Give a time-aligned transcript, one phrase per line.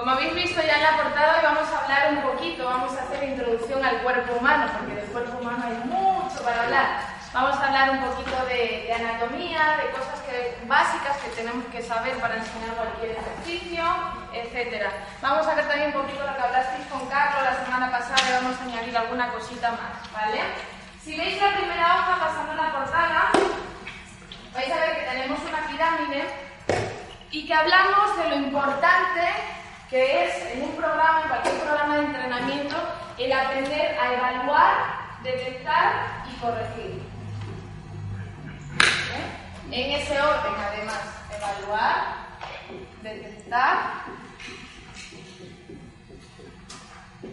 [0.00, 3.02] Como habéis visto ya en la portada, hoy vamos a hablar un poquito, vamos a
[3.02, 7.04] hacer introducción al cuerpo humano, porque del cuerpo humano hay mucho para hablar.
[7.34, 11.82] Vamos a hablar un poquito de, de anatomía, de cosas que, básicas que tenemos que
[11.82, 13.84] saber para enseñar cualquier ejercicio,
[14.32, 14.88] etc.
[15.20, 18.42] Vamos a ver también un poquito lo que hablasteis con Carlos la semana pasada y
[18.42, 20.40] vamos a añadir alguna cosita más, ¿vale?
[21.04, 23.32] Si veis la primera hoja pasando la portada,
[24.54, 26.24] vais a ver que tenemos una pirámide
[27.30, 29.59] y que hablamos de lo importante
[29.90, 32.76] que es en un programa, en cualquier programa de entrenamiento,
[33.18, 34.74] el aprender a evaluar,
[35.24, 37.02] detectar y corregir.
[39.12, 39.72] ¿Eh?
[39.72, 41.00] En ese orden, además,
[41.36, 41.94] evaluar,
[43.02, 44.04] detectar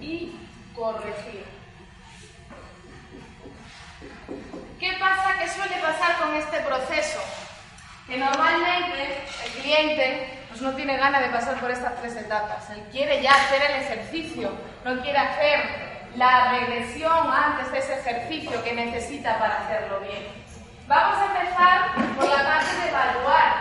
[0.02, 0.36] y
[0.76, 1.46] corregir.
[4.80, 5.38] ¿Qué pasa?
[5.40, 7.20] ¿Qué suele pasar con este proceso?
[8.08, 12.68] Que normalmente el cliente pues no tiene ganas de pasar por estas tres etapas.
[12.72, 14.52] Él quiere ya hacer el ejercicio,
[14.84, 15.60] no quiere hacer
[16.16, 20.26] la regresión antes de ese ejercicio que necesita para hacerlo bien.
[20.88, 23.54] Vamos a empezar por la parte de evaluar,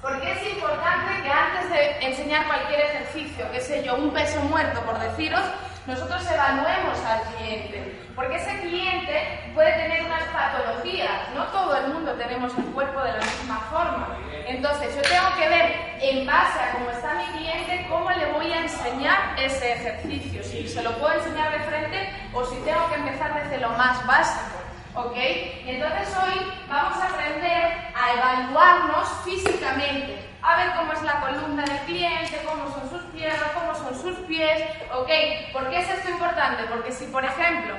[0.00, 4.80] porque es importante que antes de enseñar cualquier ejercicio, qué sé yo, un peso muerto
[4.82, 5.42] por deciros,
[5.88, 12.12] nosotros evaluemos al cliente, porque ese cliente puede tener unas patologías, no todo el mundo
[12.12, 14.18] tenemos el cuerpo de la misma forma.
[14.48, 18.50] Entonces yo tengo que ver en base a cómo está mi cliente cómo le voy
[18.52, 22.94] a enseñar ese ejercicio, si se lo puedo enseñar de frente o si tengo que
[22.94, 24.56] empezar desde lo más básico.
[24.94, 25.16] ¿Ok?
[25.16, 31.78] Entonces hoy vamos a aprender a evaluarnos físicamente, a ver cómo es la columna del
[31.80, 35.10] cliente, cómo son sus piernas, cómo son sus pies, ¿ok?
[35.52, 36.64] ¿Por qué es esto importante?
[36.64, 37.74] Porque si, por ejemplo,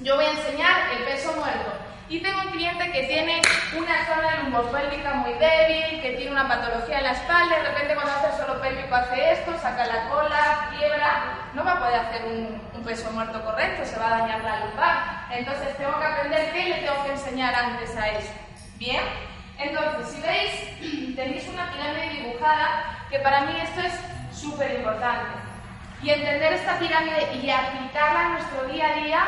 [0.00, 3.42] yo voy a enseñar el peso muerto y tengo un cliente que tiene
[3.76, 8.12] una zona lumbopélvica muy débil, que tiene una patología en la espalda, de repente cuando
[8.12, 12.62] hace suelo pélvico hace esto, saca la cola, quiebra, no va a poder hacer un,
[12.74, 15.26] un peso muerto correcto, se va a dañar la lumbar.
[15.30, 18.32] Entonces tengo que aprender qué le tengo que enseñar antes a eso.
[18.76, 19.02] ¿Bien?
[19.58, 25.28] Entonces, si veis, tenéis una pirámide dibujada, que para mí esto es súper importante.
[26.02, 29.24] Y entender esta pirámide y aplicarla a nuestro día a día,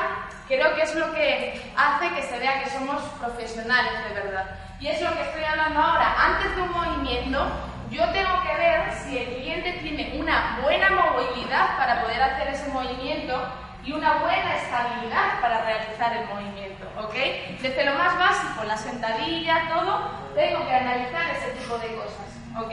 [0.50, 4.46] creo que es lo que hace que se vea que somos profesionales de verdad.
[4.80, 6.14] Y es lo que estoy hablando ahora.
[6.18, 7.46] Antes de un movimiento,
[7.90, 12.68] yo tengo que ver si el cliente tiene una buena movilidad para poder hacer ese
[12.70, 13.40] movimiento
[13.84, 17.14] y una buena estabilidad para realizar el movimiento, ¿ok?
[17.62, 22.28] Desde lo más básico, la sentadilla, todo, tengo que analizar ese tipo de cosas,
[22.58, 22.72] ¿ok?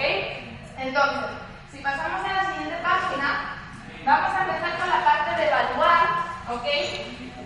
[0.80, 1.32] Entonces,
[1.72, 3.56] si pasamos a la siguiente página,
[4.04, 6.08] vamos a empezar con la parte de evaluar,
[6.50, 6.66] ¿ok?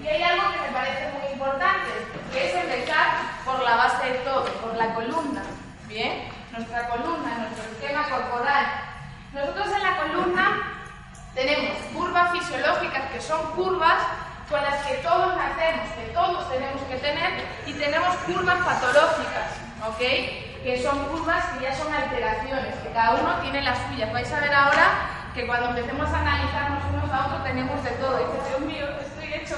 [0.03, 1.89] Y hay algo que me parece muy importante,
[2.33, 3.07] que es empezar
[3.45, 5.43] por la base de todo, por la columna,
[5.87, 6.29] ¿bien?
[6.61, 8.65] Nuestra columna, nuestro esquema corporal.
[9.33, 10.61] Nosotros en la columna
[11.33, 13.97] tenemos curvas fisiológicas, que son curvas
[14.47, 17.31] con las que todos nacemos, que todos tenemos que tener,
[17.65, 19.57] y tenemos curvas patológicas,
[19.89, 19.97] ¿ok?
[20.61, 24.13] Que son curvas que ya son alteraciones, que cada uno tiene las suyas.
[24.13, 24.85] Vais a ver ahora
[25.33, 28.19] que cuando empecemos a analizarnos unos a otros tenemos de todo.
[28.19, 29.57] Dices, Dios mío, estoy hecho.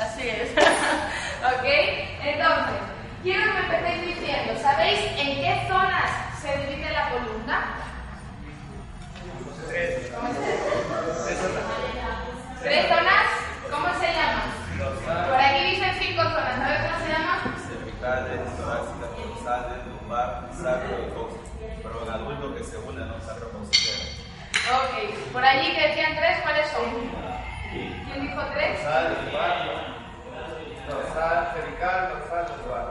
[0.00, 0.52] Así es.
[0.56, 1.66] ¿Ok?
[2.24, 2.80] Entonces,
[3.22, 6.29] quiero que me empecéis diciendo, ¿sabéis en qué zonas
[7.50, 7.76] la columna?
[9.68, 10.10] Tres.
[10.14, 11.64] ¿Cómo se zonas.
[12.62, 13.26] ¿Tres zonas?
[13.70, 14.48] ¿Cómo se llaman?
[15.28, 17.38] Por aquí dicen cinco zonas, ¿sabes cómo se llaman?
[17.68, 21.50] Cervicales, torácicas, dorsales, lumbar, sacro y coxis.
[21.82, 24.16] Pero en adulto que se une no sacro coxis.
[24.70, 26.84] Ok, por allí que decían tres, ¿cuáles son?
[27.72, 28.82] ¿Quién dijo tres?
[28.82, 29.56] Dorsal, lumbar,
[30.88, 32.86] dorsal, cervical, dorsal, lumbar.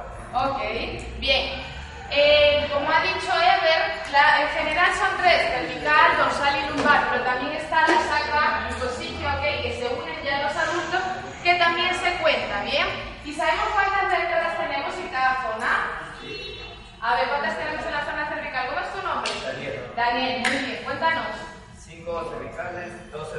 [0.51, 0.61] Ok,
[1.19, 1.63] bien.
[2.11, 3.81] Eh, como ha dicho Ever,
[4.11, 8.73] la- en general son tres, cervical, dorsal y lumbar, pero también está la sacra y
[8.81, 11.01] cosicchio, ok, que se unen ya en los adultos,
[11.43, 12.87] que también se cuenta, ¿bien?
[13.25, 15.69] ¿Y sabemos cuántas vértebras tenemos en cada zona?
[17.01, 18.67] A ver, ¿cuántas tenemos en la zona cervical?
[18.69, 19.31] ¿Cómo es tu nombre?
[19.45, 19.91] Daniel.
[19.95, 21.35] Daniel, muy bien, cuéntanos.
[21.77, 23.35] Cinco cervicales, 12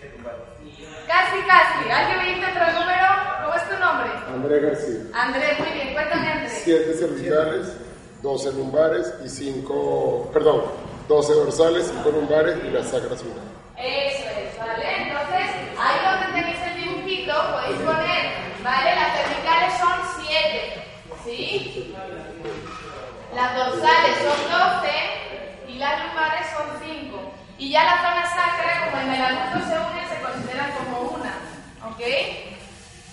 [0.00, 1.06] dorsales y 7 lumbares.
[1.06, 1.90] Casi, casi.
[1.90, 3.06] ¿Alguien me dice otro número?
[3.44, 4.10] ¿Cómo es tu nombre?
[4.32, 5.00] Andrés García.
[5.14, 6.60] Andrés, muy bien, cuéntame Andrés.
[6.64, 7.76] Siete cervicales,
[8.22, 10.62] 12 lumbares y 5, perdón,
[11.08, 13.42] 12 dorsales y columbares y la sacra una.
[13.76, 15.02] Eso es, ¿vale?
[15.02, 18.30] Entonces, ahí donde tenéis el dibujito podéis poner,
[18.62, 18.94] ¿vale?
[18.94, 20.84] Las cervicales son 7,
[21.24, 21.96] ¿sí?
[23.34, 24.88] Las dorsales son 12
[25.68, 27.32] y las lumbares son 5.
[27.58, 31.32] Y ya la zona sacra, como en el adulto se une, se considera como una,
[31.90, 32.00] ¿ok?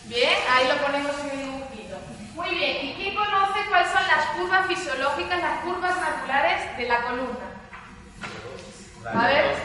[0.06, 1.97] Bien, ahí lo ponemos en el dibujito.
[2.35, 7.01] Muy bien, ¿y quién conoce cuáles son las curvas fisiológicas, las curvas naturales de la
[7.01, 7.47] columna?
[9.13, 9.56] A ver,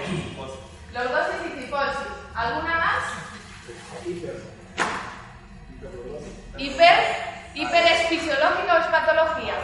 [0.92, 2.08] lordosis y cifosis.
[2.34, 3.04] ¿Alguna más?
[6.56, 7.02] Hiper.
[7.54, 9.54] ¿Hiper es fisiológica o es patología?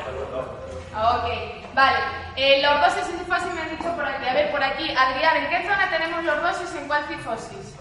[0.94, 1.98] Ok, vale.
[2.36, 4.26] Eh, lordosis y cifosis me han dicho por aquí.
[4.26, 7.78] A ver, por aquí, Adrián, ¿en qué zona tenemos lordosis y en cuál cifosis?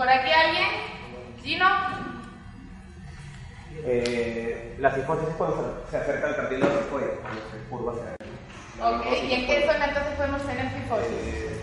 [0.00, 0.68] ¿Por aquí alguien?
[1.42, 1.66] ¿Gino?
[3.84, 8.16] Eh, la cifosis es cuando se acerca al cartílago se curva hacia
[8.82, 11.06] Ok, ¿y en qué zona entonces podemos tener cifosis?
[11.12, 11.60] eh,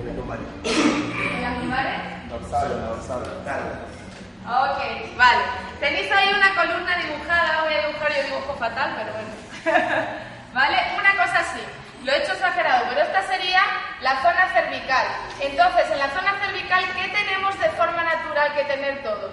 [0.00, 0.38] en el lumbar.
[0.64, 2.28] ¿En las lumbares?
[2.28, 3.22] Dorsal, dorsal.
[3.22, 5.42] Ok, vale.
[5.78, 9.30] Tenéis ahí una columna dibujada, voy a dibujar yo dibujo fatal, pero bueno.
[10.54, 10.76] ¿Vale?
[10.98, 11.60] Una cosa así.
[12.04, 13.62] Lo he hecho exagerado, pero esta sería
[14.02, 15.06] la zona cervical.
[15.40, 19.32] Entonces, en la zona cervical, ¿qué tenemos de forma natural que tener todos?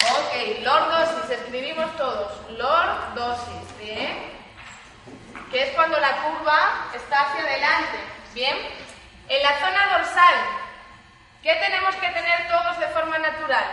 [0.00, 2.32] Ok, lordosis, escribimos todos.
[2.56, 4.16] Lordosis, bien.
[5.50, 7.98] Que es cuando la curva está hacia adelante.
[8.32, 8.56] Bien.
[9.28, 10.34] En la zona dorsal,
[11.42, 13.64] ¿qué tenemos que tener todos de forma natural?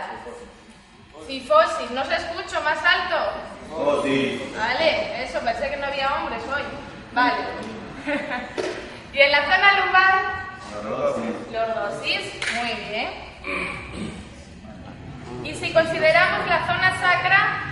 [1.26, 1.90] Cifosis.
[1.92, 4.02] ¿No os escucho más alto?
[4.02, 4.52] Sí.
[4.54, 6.62] Vale, eso, pensé que no había hombres hoy.
[7.14, 7.44] Vale.
[9.12, 10.44] y en la zona lumbar,
[11.52, 13.10] lordosis, muy bien.
[15.44, 17.62] Y si consideramos la zona sacra,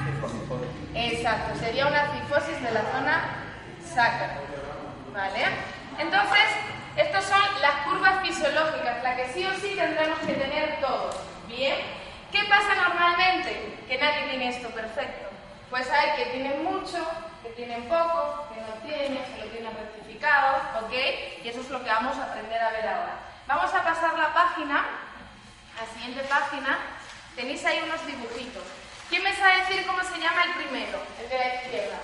[0.95, 3.21] exacto, sería una cifosis de la zona
[3.85, 4.39] sacra.
[5.13, 5.45] ¿Vale?
[5.99, 6.47] Entonces,
[6.97, 11.17] estas son las curvas fisiológicas, las que sí o sí tendremos que tener todos.
[11.49, 11.79] ¿Bien?
[12.31, 13.77] ¿Qué pasa normalmente?
[13.89, 15.31] Que nadie tiene esto perfecto.
[15.69, 16.99] Pues hay que tienen mucho,
[17.43, 20.93] que tienen poco, que no tienen, que lo tienen rectificado, ¿ok?
[21.45, 23.19] Y eso es lo que vamos a aprender a ver ahora.
[23.47, 24.85] Vamos a pasar la página,
[25.79, 26.79] la siguiente página.
[27.35, 28.63] Tenéis ahí unos dibujitos.
[29.11, 30.99] ¿Quién me sabe decir cómo se llama el primero?
[31.21, 31.99] El de la izquierda.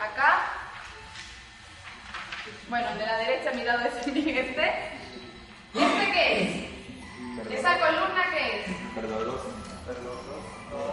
[0.00, 0.42] Acá.
[2.68, 4.10] Bueno, el de la derecha, mirado de este.
[5.74, 7.58] ¿Este qué es?
[7.58, 8.68] ¿Esa columna qué es?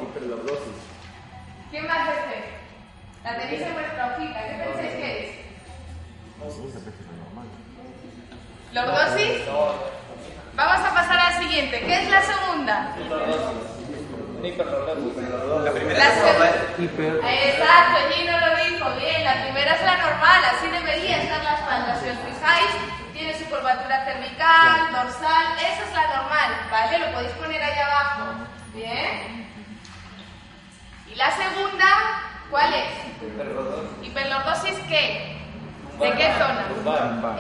[0.02, 0.99] Hiperlordosis.
[1.72, 2.44] ¿Quién más dice?
[3.24, 4.40] La tenéis en vuestra hojita.
[4.44, 5.30] ¿Qué pensáis que es?
[8.74, 9.42] ¿Lordosis?
[10.56, 11.80] Vamos a pasar a la siguiente.
[11.80, 12.96] ¿Qué es la segunda?
[15.64, 17.20] La primera La es seg- hiper.
[17.24, 19.24] Exacto, Gino lo dijo bien.
[19.26, 22.00] La primera es la normal, así debería estar la espalda.
[22.02, 22.70] Si os fijáis,
[23.14, 25.46] tiene su curvatura cervical, dorsal.
[25.58, 27.00] Esa es la normal, ¿vale?
[27.00, 28.24] Lo podéis poner ahí abajo.
[28.74, 29.39] Bien.
[31.12, 31.88] Y la segunda,
[32.50, 32.90] ¿cuál es?
[34.04, 35.38] ¿Hiperlordosis qué?
[36.00, 36.66] ¿De qué zona?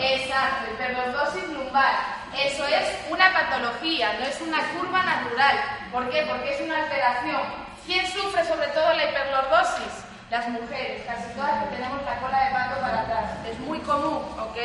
[0.01, 1.93] Exacto, hiperlordosis lumbar.
[2.37, 5.55] Eso es una patología, no es una curva natural.
[5.91, 6.25] ¿Por qué?
[6.27, 7.41] Porque es una alteración.
[7.85, 10.05] ¿Quién sufre sobre todo la hiperlordosis?
[10.29, 13.31] Las mujeres, casi todas que tenemos la cola de pato para atrás.
[13.49, 14.57] Es muy común, ¿ok?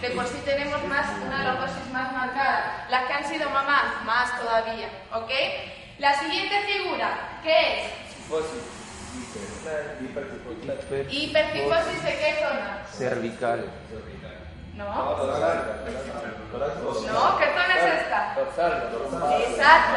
[0.00, 2.86] De por sí tenemos más, una lordosis más marcada.
[2.90, 5.30] Las que han sido mamás, más todavía, ¿ok?
[5.98, 8.11] La siguiente figura, ¿qué es?
[11.10, 12.82] ¿Hipertifosis de qué zona?
[12.90, 13.70] Cervical.
[14.76, 14.84] ¿No?
[14.84, 15.16] No,
[17.38, 18.20] ¿qué zona es esta?
[18.38, 18.98] Exacto.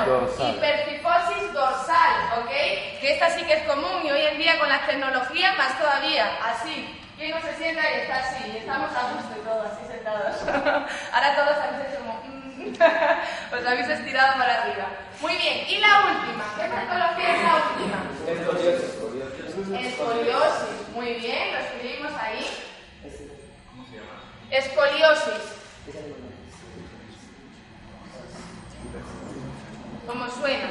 [0.06, 0.50] Dorsal.
[0.50, 2.52] Hipertifosis dorsal, ¿ok?
[3.00, 6.28] Que esta sí que es común y hoy en día con las tecnologías más todavía.
[6.44, 7.00] Así.
[7.18, 8.58] ¿Quién no se sienta y está así?
[8.58, 10.44] Estamos a gusto y todos así sentados.
[11.14, 12.35] Ahora todos habéis hecho como...
[13.54, 14.88] Os habéis estirado para arriba.
[15.22, 15.66] Muy bien.
[15.68, 16.44] Y la última.
[16.56, 17.98] ¿Qué patología es la última?
[19.80, 20.88] Escoliosis.
[20.94, 22.46] Muy bien, lo escribimos ahí.
[24.50, 25.44] Escoliosis.
[30.08, 30.70] Como suena.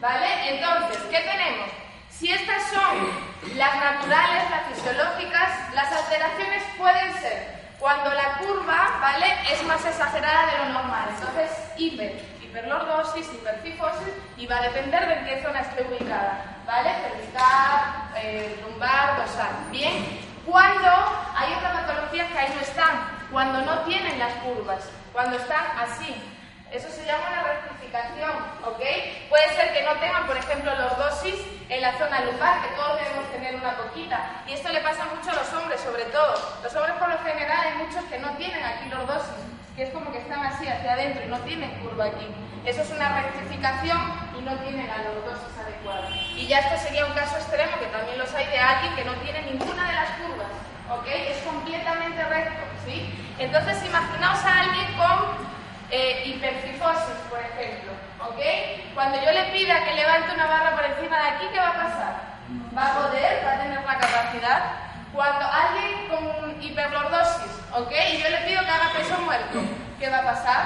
[0.00, 0.56] ¿Vale?
[0.56, 1.70] Entonces, ¿qué tenemos?
[2.10, 9.26] Si estas son las naturales, las fisiológicas, las alteraciones pueden ser cuando la curva, ¿vale?
[9.50, 11.08] Es más exagerada de lo normal.
[11.18, 16.90] Entonces, hiper, hiperlordosis, hipercifosis, y va a depender de en qué zona esté ubicada, ¿vale?
[17.02, 19.50] Cervical, eh, lumbar, dorsal.
[19.72, 20.20] Bien.
[20.46, 20.88] Cuando
[21.36, 26.14] hay otras patologías que ahí no están, cuando no tienen las curvas, cuando están así.
[26.70, 28.30] Eso se llama una rectificación,
[28.64, 28.80] ¿ok?
[29.28, 31.34] Puede ser que no tengan, por ejemplo, lordosis
[31.72, 34.44] en la zona lumbar, que todos debemos tener una poquita.
[34.46, 36.34] Y esto le pasa mucho a los hombres, sobre todo.
[36.62, 39.40] Los hombres por lo general hay muchos que no tienen aquí lordosis,
[39.74, 42.28] que es como que están así hacia adentro y no tienen curva aquí.
[42.66, 43.98] Eso es una rectificación
[44.38, 46.10] y no tienen la lordosis adecuada.
[46.36, 49.14] Y ya esto sería un caso extremo, que también los hay de alguien que no
[49.24, 50.52] tiene ninguna de las curvas,
[50.92, 51.06] ¿ok?
[51.08, 53.08] Es completamente recto, ¿sí?
[53.38, 55.40] Entonces imaginaos a alguien con
[55.90, 57.92] eh, hipercifosis, por ejemplo,
[58.28, 58.40] ¿ok?
[58.94, 61.74] Cuando yo le pida que levante una barra por encima de aquí, ¿qué va a
[61.74, 62.14] pasar?
[62.76, 64.62] Va a poder, va a tener la capacidad.
[65.12, 67.92] Cuando alguien con hiperlordosis, ¿ok?
[68.12, 69.60] Y yo le pido que haga peso muerto,
[69.98, 70.64] ¿qué va a pasar?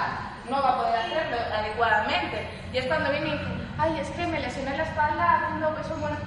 [0.49, 2.49] No va a poder hacerlo adecuadamente.
[2.73, 3.45] Y es cuando viene y dice,
[3.79, 6.27] ay, es que me lesioné la espalda haciendo peso muerto.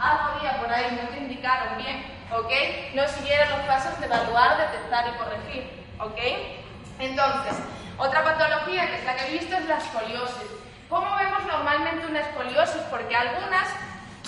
[0.00, 2.52] Algo había por ahí, no te indicaron bien, ¿ok?
[2.94, 6.18] No siguieron los pasos de evaluar, detectar y corregir, ¿ok?
[6.98, 7.58] Entonces,
[7.98, 10.59] otra patología que es la que he visto es la escoliosis.
[10.90, 12.82] ¿Cómo vemos normalmente una escoliosis?
[12.90, 13.68] Porque algunas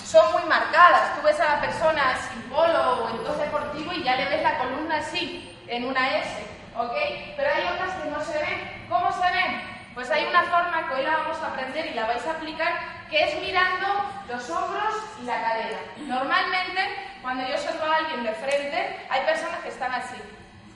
[0.05, 1.13] son muy marcadas.
[1.13, 4.41] Tú ves a la persona sin polo o en dos deportivo y ya le ves
[4.41, 6.45] la columna así, en una S,
[6.77, 6.93] ¿ok?
[7.35, 8.85] Pero hay otras que no se ven.
[8.87, 9.61] ¿Cómo se ven?
[9.93, 12.73] Pues hay una forma que hoy la vamos a aprender y la vais a aplicar,
[13.09, 13.87] que es mirando
[14.29, 15.79] los hombros y la cadera.
[15.97, 16.81] Normalmente,
[17.21, 20.15] cuando yo observo a alguien de frente, hay personas que están así.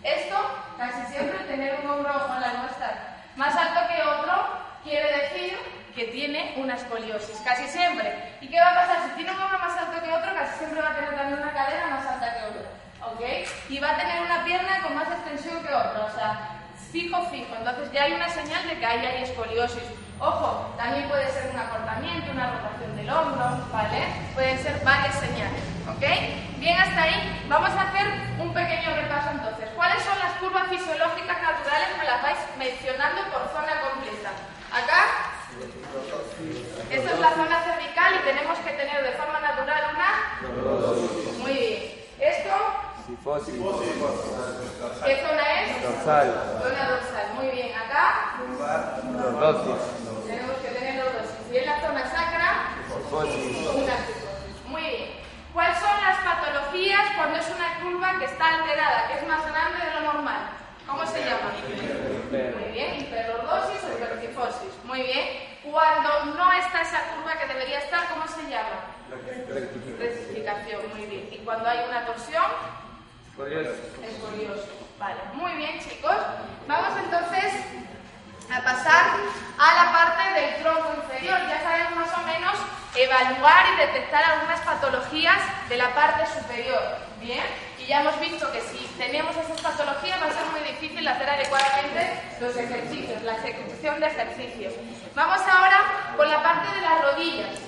[0.03, 0.36] Esto,
[0.77, 6.06] casi siempre, tener un hombro, la no está más alto que otro, quiere decir que
[6.13, 8.38] tiene una escoliosis, casi siempre.
[8.39, 8.98] ¿Y qué va a pasar?
[9.10, 11.51] Si tiene un hombro más alto que otro, casi siempre va a tener también una
[11.51, 12.62] cadera más alta que otro.
[13.01, 13.22] ¿Ok?
[13.70, 16.62] Y va a tener una pierna con más extensión que otra, o sea,
[16.92, 17.50] fijo, fijo.
[17.58, 19.82] Entonces ya hay una señal de que ahí hay escoliosis.
[20.20, 24.06] Ojo, también puede ser un acortamiento, una rotación del hombro, ¿vale?
[24.36, 26.06] Pueden ser varias señales, ¿ok?
[26.60, 27.42] Bien, hasta ahí.
[27.50, 28.06] Vamos a hacer
[28.38, 29.70] un pequeño repaso entonces.
[29.75, 31.89] ¿Cuáles son las curvas fisiológicas naturales?
[31.98, 34.30] Me las vais mencionando por zona completa.
[34.70, 35.26] Acá,
[36.98, 40.10] esta es la zona cervical y tenemos que tener de forma natural una...
[41.39, 41.94] Muy bien.
[42.20, 42.54] Esto...
[45.06, 45.84] ¿Qué zona es?
[45.84, 46.60] Dorsal.
[46.62, 47.27] Zona dorsal.
[47.36, 47.72] Muy bien.
[47.77, 48.42] Acá...
[49.13, 49.82] Lordosis.
[50.25, 51.38] Tenemos que tener lordosis.
[51.54, 52.74] Y en la zona sacra...
[52.88, 53.68] Sifosis.
[53.68, 54.66] Una cifosis.
[54.68, 55.10] Muy bien.
[55.54, 59.86] ¿Cuáles son las patologías cuando es una curva que está alterada, que es más grande
[59.86, 60.50] de lo normal?
[60.88, 61.51] ¿Cómo se llama?
[62.32, 64.84] Muy bien, hiperlordosis o hipercifosis.
[64.86, 65.57] Muy bien.
[65.72, 68.88] Cuando no está esa curva que debería estar, ¿cómo se llama?
[70.00, 70.82] Rectificación.
[70.96, 71.30] Muy bien.
[71.32, 72.46] Y cuando hay una torsión,
[73.38, 74.66] escoliosis.
[75.00, 75.16] Vale.
[75.34, 76.16] Muy bien, chicos.
[76.68, 77.54] Vamos entonces
[78.52, 79.18] a pasar
[79.60, 81.38] a la parte del tronco inferior.
[81.48, 82.58] Ya sabemos más o menos
[82.96, 85.38] evaluar y detectar algunas patologías
[85.70, 86.82] de la parte superior.
[87.20, 87.46] Bien,
[87.78, 90.62] y ya hemos visto que si tenemos esas patologías va a ser muy
[91.08, 94.74] hacer adecuadamente los ejercicios, la ejecución de ejercicios.
[95.16, 97.60] Vamos ahora con la parte de las rodillas.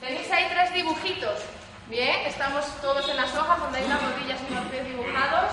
[0.00, 1.40] Tenéis ahí tres dibujitos.
[1.88, 5.52] Bien, estamos todos en las hojas donde hay unas rodillas y unos pies dibujados.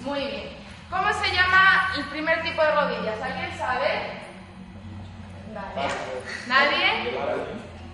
[0.00, 0.56] Muy bien.
[0.90, 3.22] ¿Cómo se llama el primer tipo de rodillas?
[3.22, 4.20] ¿Alguien sabe?
[6.46, 7.16] ¿Nadie?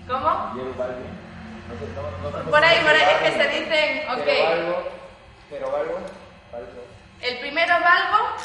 [0.07, 0.53] ¿Cómo?
[2.49, 4.27] Por ahí, por ahí, es que se dicen, ok.
[5.49, 5.99] Pero valgo.
[7.21, 8.35] El primero valgo.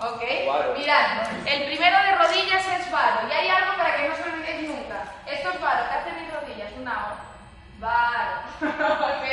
[0.00, 0.22] Ok.
[0.78, 3.28] Mirad, el primero de rodillas es varo.
[3.28, 5.04] Y hay algo para que no se olvidéis nunca.
[5.26, 5.84] Esto es varo.
[5.88, 6.72] ¿Qué hacen mis rodillas?
[6.78, 7.32] Una O.
[7.78, 8.40] Varo.
[9.18, 9.24] ok.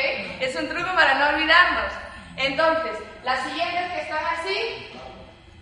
[0.42, 1.94] Es un truco para no olvidarnos.
[2.38, 4.92] Entonces, las siguientes que están así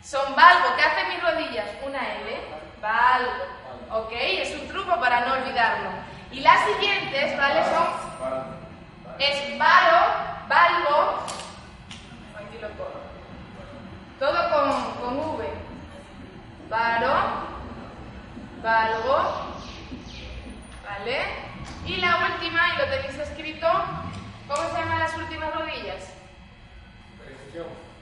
[0.04, 0.76] son valgo.
[0.76, 1.68] ¿Qué hacen mis rodillas?
[1.84, 2.38] Una L.
[2.82, 3.58] Valgo.
[3.92, 4.12] ¿Ok?
[4.14, 5.90] Es un truco para no olvidarlo.
[6.32, 7.64] Y las siguientes, ¿vale?
[7.64, 8.58] Son.
[9.20, 10.14] Es varo,
[10.48, 11.26] valgo.
[12.58, 13.02] Aquí lo pongo.
[14.20, 15.48] Todo con, con V.
[16.70, 17.14] Varo,
[18.64, 19.18] valgo.
[20.84, 21.20] ¿Vale?
[21.86, 23.68] Y la última, y lo tenéis escrito,
[24.48, 26.14] ¿cómo se llaman las últimas rodillas?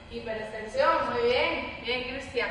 [0.09, 2.49] Hiperextensión, muy bien, bien Cristian.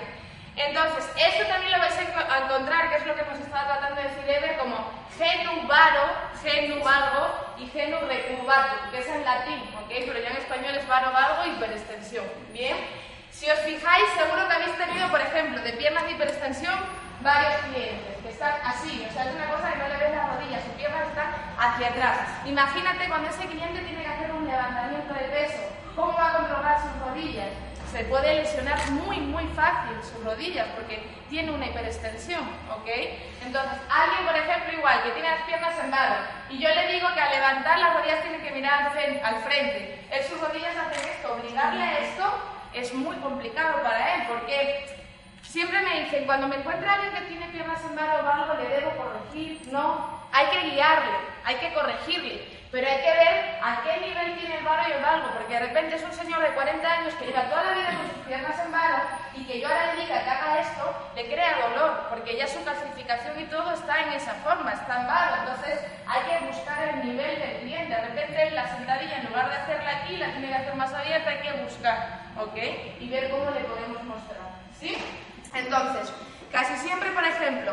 [0.56, 4.08] Entonces, esto también lo vais a encontrar, que es lo que nos estaba tratando de
[4.08, 9.88] decir Ever, como genu varo, genu valgo y genu recurvatum, que es en latín, ¿ok?
[9.88, 12.76] Pero ya en español es varo valgo hiperextensión, ¿bien?
[13.32, 16.74] Si os fijáis, seguro que habéis tenido, por ejemplo, de piernas de hiperextensión,
[17.20, 20.28] varios clientes que están así, o sea, es una cosa que no le ves las
[20.34, 22.18] rodillas, sus piernas están hacia atrás.
[22.44, 25.58] Imagínate cuando ese cliente tiene que hacer un levantamiento de peso,
[25.96, 27.23] ¿cómo va a controlar sus rodillas?
[27.94, 32.88] Se puede lesionar muy, muy fácil sus rodillas porque tiene una hiperextensión, ¿ok?
[33.46, 36.16] Entonces, alguien, por ejemplo, igual, que tiene las piernas en vado,
[36.50, 40.24] y yo le digo que al levantar las rodillas tiene que mirar al frente, él
[40.24, 42.24] sus rodillas hacen esto, obligarle a esto
[42.72, 44.86] es muy complicado para él porque
[45.54, 48.68] Siempre me dicen, cuando me encuentre alguien que tiene piernas en varo o algo, le
[48.74, 49.60] debo corregir.
[49.70, 52.64] No, hay que guiarle, hay que corregirle.
[52.72, 55.60] Pero hay que ver a qué nivel tiene el varo y el valgo, porque de
[55.60, 58.58] repente es un señor de 40 años que lleva toda la vida con sus piernas
[58.58, 58.96] en varo
[59.32, 62.60] y que yo ahora le diga que haga esto, le crea dolor, porque ya su
[62.64, 65.36] clasificación y todo está en esa forma, está en varo.
[65.38, 67.94] Entonces hay que buscar el nivel del cliente.
[67.94, 71.30] De repente la sentadilla, en lugar de hacerla aquí, la tiene que hacer más abierta,
[71.30, 72.56] hay que buscar, ¿ok?
[72.98, 74.50] Y ver cómo le podemos mostrar,
[74.80, 74.96] ¿sí?
[75.54, 76.12] Entonces,
[76.50, 77.72] casi siempre, por ejemplo,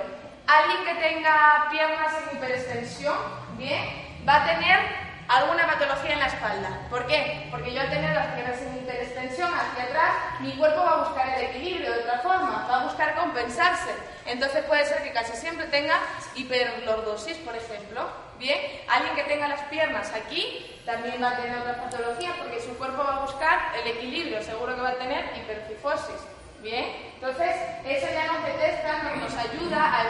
[0.59, 3.17] alguien que tenga piernas en hiperextensión,
[3.57, 3.83] ¿bien?
[4.27, 4.79] Va a tener
[5.27, 6.69] alguna patología en la espalda.
[6.89, 7.47] ¿Por qué?
[7.51, 11.29] Porque yo al tener las piernas en hiperextensión hacia atrás, mi cuerpo va a buscar
[11.29, 13.91] el equilibrio de otra forma, va a buscar compensarse.
[14.25, 15.95] Entonces puede ser que casi siempre tenga
[16.35, 18.09] hiperlordosis, por ejemplo.
[18.37, 22.75] Bien, alguien que tenga las piernas aquí también va a tener otras patologías porque su
[22.77, 26.21] cuerpo va a buscar el equilibrio, seguro que va a tener hipercifosis.
[26.61, 27.55] Bien, entonces
[27.85, 30.00] eso ya nos detesta, nos ayuda a.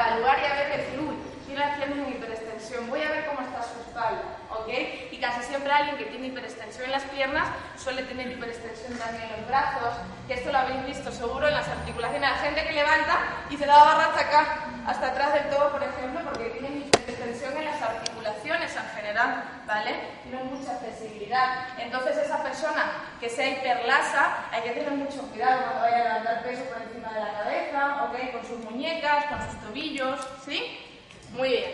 [1.81, 4.21] La piernas en hiperextensión, voy a ver cómo está su espalda,
[4.51, 4.69] ¿ok?
[5.09, 9.41] Y casi siempre alguien que tiene hiperextensión en las piernas suele tener hiperextensión también en
[9.41, 9.95] los brazos,
[10.27, 12.29] que esto lo habéis visto seguro en las articulaciones.
[12.29, 13.17] La gente que levanta
[13.49, 17.57] y se da barra hasta acá, hasta atrás del todo, por ejemplo, porque tienen hiperextensión
[17.57, 19.95] en las articulaciones en general, ¿vale?
[20.21, 21.65] Tienen mucha flexibilidad.
[21.79, 26.43] Entonces esa persona que sea hiperlasa, hay que tener mucho cuidado cuando vaya a levantar
[26.43, 28.33] peso por encima de la cabeza, ¿ok?
[28.33, 30.87] Con sus muñecas, con sus tobillos, ¿sí?
[31.33, 31.71] Muy bien.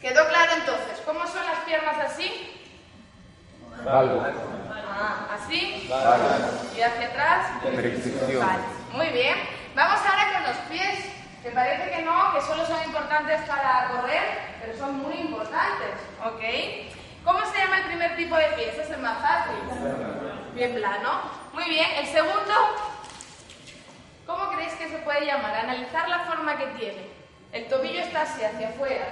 [0.00, 1.00] ¿Quedó claro entonces?
[1.04, 2.54] ¿Cómo son las piernas así?
[3.84, 4.24] Valgo.
[4.90, 5.86] Ah, ¿Así?
[5.88, 6.28] Valgo.
[6.76, 7.46] ¿Y hacia atrás?
[7.62, 8.62] Vale.
[8.92, 9.36] Muy bien.
[9.74, 11.04] Vamos ahora con los pies.
[11.42, 14.22] Que parece que no, que solo son importantes para correr,
[14.60, 15.94] pero son muy importantes.
[16.24, 16.42] ¿Ok?
[17.24, 18.70] ¿Cómo se llama el primer tipo de pie?
[18.70, 19.54] Ese es el más fácil.
[20.54, 21.22] Bien plano.
[21.52, 21.86] Muy bien.
[21.96, 22.54] El segundo,
[24.26, 25.54] ¿cómo creéis que se puede llamar?
[25.54, 27.17] Analizar la forma que tiene.
[27.52, 29.06] El tobillo está así, hacia afuera.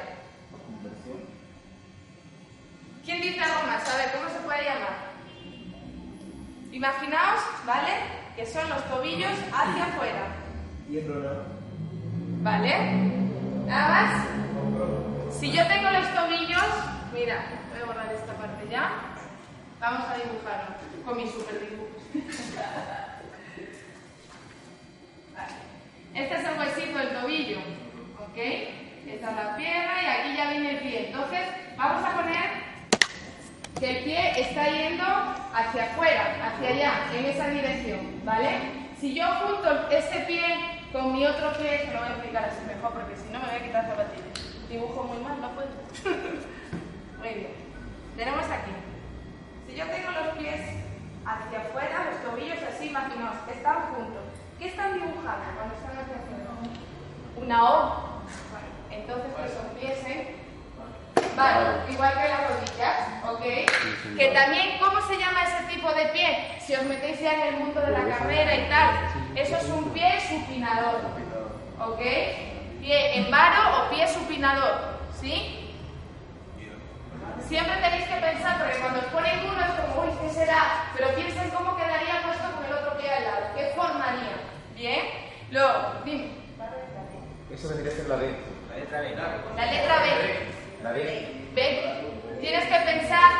[3.04, 3.88] ¿Quién dice algo más?
[3.88, 5.06] A ver, ¿cómo se puede llamar?
[6.72, 7.92] Imaginaos, ¿vale?
[8.36, 10.26] Que son los tobillos hacia afuera.
[12.42, 12.78] ¿Vale?
[13.66, 14.26] ¿Nada más?
[15.40, 16.64] Si yo tengo los tobillos,
[17.14, 18.90] mira, voy a borrar esta parte ya.
[19.80, 21.88] Vamos a dibujarlo con mi super dibujo.
[25.34, 25.54] Vale.
[26.14, 27.85] Este es el huesito del tobillo.
[28.36, 28.42] ¿Ok?
[29.08, 31.06] Esta es la pierna y aquí ya viene el pie.
[31.06, 31.40] Entonces,
[31.74, 32.50] vamos a poner
[33.80, 35.04] que el pie está yendo
[35.54, 38.90] hacia afuera, hacia allá, en esa dirección, ¿vale?
[39.00, 40.42] Si yo junto ese pie
[40.92, 43.46] con mi otro pie, se lo voy a explicar así mejor porque si no me
[43.46, 44.68] voy a quitar zapatillas.
[44.68, 45.68] Dibujo muy mal, no puedo.
[47.18, 47.54] muy bien.
[48.18, 48.72] Tenemos aquí.
[49.66, 50.60] Si yo tengo los pies
[51.24, 54.24] hacia afuera, los tobillos así, imaginaos, están juntos.
[54.58, 56.36] ¿Qué están dibujando cuando están hacia afuera?
[57.36, 58.05] Una O.
[59.46, 60.36] Que son pies en
[61.36, 62.96] Vale, igual que las rodillas,
[63.28, 64.18] ¿ok?
[64.18, 66.58] Que también, ¿cómo se llama ese tipo de pie?
[66.58, 68.90] Si os metéis ya en el mundo de la carrera y tal,
[69.36, 71.00] eso es un pie supinador,
[71.78, 72.00] ¿ok?
[72.80, 75.74] Pie en varo o pie supinador, ¿sí?
[77.46, 80.90] Siempre tenéis que pensar, porque cuando os ponen uno es como, uy, ¿qué será?
[80.96, 84.36] Pero piensen cómo quedaría puesto con el otro pie al lado, ¿qué formaría?
[84.74, 85.04] ¿Bien?
[85.52, 86.30] Luego, dime.
[87.52, 88.55] Eso vendría a ser la D.
[88.76, 90.52] La letra B.
[90.82, 91.48] La D.
[91.54, 92.40] ¿Ven?
[92.40, 93.32] Tienes que pensar,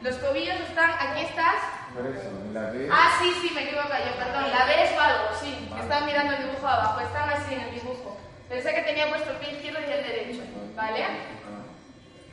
[0.00, 1.54] los tobillos están, aquí estás.
[1.94, 2.88] Por eso, la D.
[2.90, 4.50] Ah, sí, sí, me equivoco yo, perdón.
[4.50, 5.68] La B es algo, sí.
[5.80, 8.18] Estaba mirando el dibujo abajo, están así en el dibujo.
[8.48, 10.42] Pensé que tenía puesto el pie izquierdo y el derecho,
[10.74, 11.06] ¿vale?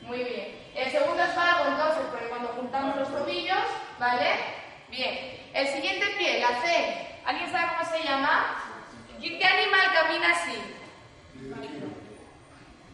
[0.02, 0.60] Muy bien.
[0.76, 3.66] El segundo es valgo, entonces, porque cuando juntamos los tobillos,
[4.00, 4.32] ¿vale?
[4.90, 5.38] Bien.
[5.54, 7.08] El siguiente pie, la C.
[7.26, 8.56] ¿Alguien sabe cómo se llama?
[9.22, 10.58] ¿Qué animal camina así?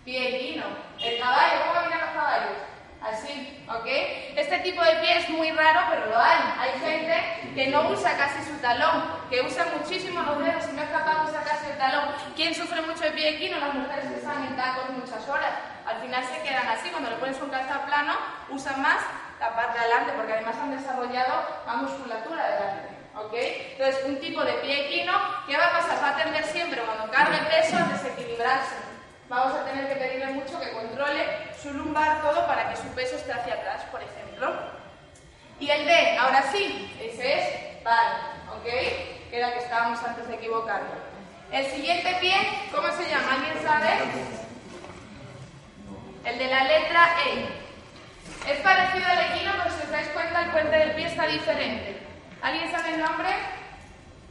[0.06, 0.66] Pie equino.
[1.02, 2.58] El caballo, ¿cómo caminan los caballos?
[3.02, 3.86] Así, ¿ok?
[4.38, 6.40] Este tipo de pie es muy raro, pero lo hay.
[6.60, 10.84] Hay gente que no usa casi su talón, que usa muchísimo los dedos y no
[10.84, 12.10] es capaz de usar casi el talón.
[12.36, 13.58] ¿Quién sufre mucho de pie equino?
[13.60, 15.54] Las mujeres que están en tacos muchas horas.
[15.88, 16.90] Al final se quedan así.
[16.90, 18.14] Cuando le pones un calzado plano,
[18.50, 19.02] usan más
[19.40, 22.90] la parte de adelante, porque además han desarrollado más musculatura delante.
[23.16, 23.34] ¿Ok?
[23.34, 25.14] Entonces, un tipo de pie equino,
[25.48, 26.04] ¿qué va a pasar?
[26.04, 28.95] Va a tender siempre, cuando cargue el peso, a desequilibrarse.
[29.28, 31.26] Vamos a tener que pedirle mucho que controle
[31.62, 34.54] su lumbar todo para que su peso esté hacia atrás, por ejemplo.
[35.60, 38.16] Y el D, ahora sí, ese es vale,
[38.56, 38.64] ¿ok?
[38.64, 40.90] Que era que estábamos antes de equivocarlo.
[41.52, 42.36] El siguiente pie,
[42.74, 43.34] ¿cómo se llama?
[43.34, 43.90] ¿Alguien sabe?
[46.26, 48.52] El de la letra E.
[48.52, 52.00] Es parecido al equino, pero si os dais cuenta, el puente del pie está diferente.
[52.42, 53.30] ¿Alguien sabe el nombre?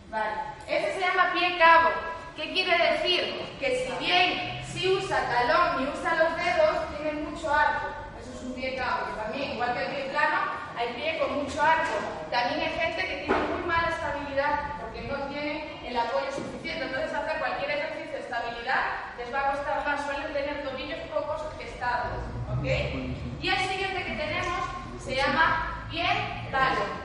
[0.08, 0.32] Vale.
[0.68, 1.90] Ese se llama pie cabo.
[2.36, 3.56] ¿Qué quiere decir?
[3.58, 4.53] Que si bien
[4.84, 7.88] si usa talón y usa los dedos, tiene mucho arco.
[8.20, 9.16] Eso es un pie cabo.
[9.16, 10.36] También, igual que el pie plano,
[10.76, 11.96] hay pie con mucho arco.
[12.30, 16.84] También hay gente que tiene muy mala estabilidad porque no tiene el apoyo suficiente.
[16.84, 20.04] Entonces, hacer cualquier ejercicio de estabilidad les va a costar más.
[20.04, 22.20] Suelen tener tobillos poco estables.
[22.52, 22.64] ¿ok?
[23.40, 24.68] Y el siguiente que tenemos
[25.02, 26.04] se llama pie
[26.50, 27.03] talón.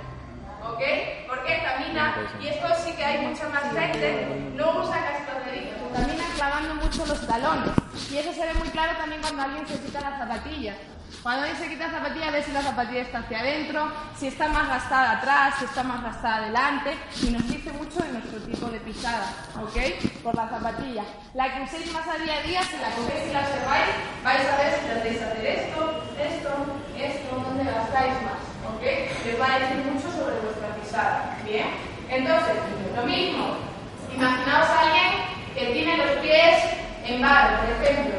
[0.74, 0.82] ¿Ok?
[1.28, 5.78] Porque camina, y esto sí que hay mucha más gente, no usa casi los deditos,
[5.94, 7.72] camina clavando mucho los talones.
[8.12, 10.76] Y eso se ve muy claro también cuando alguien se quita la zapatilla.
[11.24, 14.48] Cuando alguien se quita la zapatilla, ve si la zapatilla está hacia adentro, si está
[14.48, 18.68] más gastada atrás, si está más gastada adelante, y nos dice mucho de nuestro tipo
[18.68, 19.28] de pisada,
[19.62, 19.78] ¿ok?
[20.24, 21.04] Por la zapatilla.
[21.34, 23.90] La que uséis más a día a día, si la cogéis y la observáis,
[24.24, 26.50] vais a ver si tratéis hacer esto, esto,
[26.98, 28.84] esto, donde gastáis más, ¿ok?
[29.26, 30.59] Les va a decir mucho sobre vuestra
[31.46, 31.68] ¿bien?
[32.10, 32.56] Entonces,
[32.96, 33.58] lo mismo,
[34.16, 35.22] imaginaos a alguien
[35.54, 36.64] que tiene los pies
[37.06, 38.16] en barro, por ejemplo,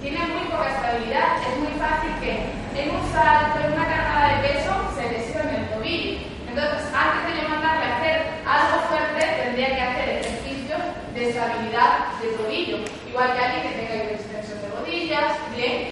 [0.00, 2.46] tiene muy poca estabilidad, es muy fácil que
[2.78, 6.18] en un salto, en una cargada de peso, se lesione el tobillo.
[6.48, 10.80] Entonces, antes de yo mandarle a hacer algo fuerte, tendría que hacer ejercicios
[11.14, 12.78] de estabilidad de tobillo.
[13.08, 15.90] Igual que alguien que tenga hiperextensión de rodillas, bien.